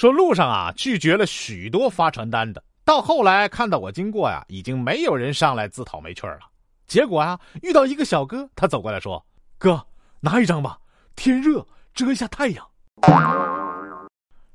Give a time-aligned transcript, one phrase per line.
[0.00, 6.38] 说路上啊拒绝了许多发传单的，到后来看到我经过呀，已经没有人上来自讨没趣了。
[6.86, 9.22] 结果啊，遇到一个小哥，他走过来说
[9.60, 9.86] ：“哥，
[10.20, 10.78] 拿一张吧，
[11.16, 12.66] 天热遮一下太阳。”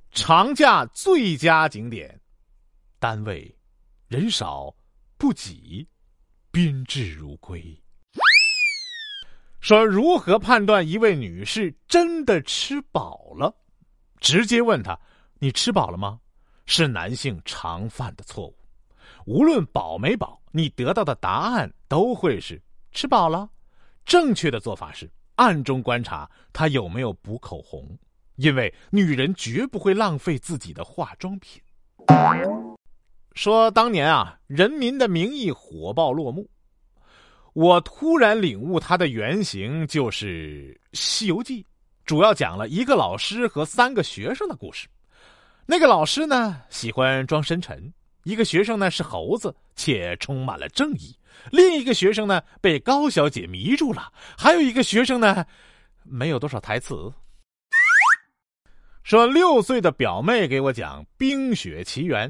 [0.09, 2.19] 长假最佳景点，
[2.97, 3.55] 单位
[4.07, 4.73] 人少
[5.15, 5.87] 不挤，
[6.49, 7.63] 宾至如归。
[9.59, 13.55] 说如何判断一位女士真的吃饱了？
[14.19, 14.99] 直接问她
[15.39, 16.19] ：“你吃饱了吗？”
[16.67, 18.57] 是男性常犯的错误。
[19.25, 22.61] 无论饱没饱，你得到的答案都会是
[22.91, 23.49] 吃饱了。
[24.05, 27.87] 正确的做法是暗中观察他有没有补口红。
[28.35, 31.61] 因为女人绝不会浪费自己的化妆品。
[33.33, 36.49] 说当年啊，《人民的名义》火爆落幕，
[37.53, 41.63] 我突然领悟它的原型就是《西游记》，
[42.05, 44.87] 主要讲了一个老师和三个学生的故事。
[45.67, 47.91] 那个老师呢，喜欢装深沉；
[48.23, 51.15] 一个学生呢是猴子，且充满了正义；
[51.51, 55.45] 另一个学生呢被高小姐迷住了；还有一个学生呢，
[56.03, 57.11] 没有多少台词。
[59.01, 62.29] 说六岁的表妹给我讲《冰雪奇缘》，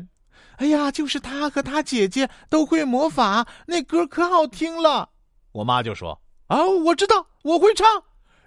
[0.56, 5.10] 哎呀，就是她和她姐姐都会魔法，那歌可好听了。
[5.52, 7.86] 我妈就说：“啊，我知道，我会唱。”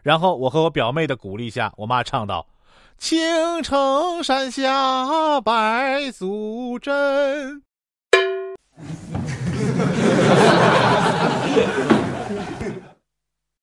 [0.03, 2.47] 然后我和我表妹的鼓励下，我妈唱道
[2.99, 7.63] ：“青城山下白素贞。”